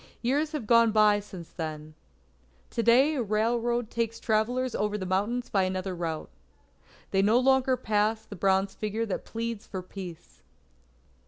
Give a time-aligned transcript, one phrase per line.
[0.23, 1.93] Years have gone by since then.
[2.71, 6.31] To day a railroad takes travellers over the mountains by another route.
[7.11, 10.41] They no longer pass the bronze figure that pleads for Peace.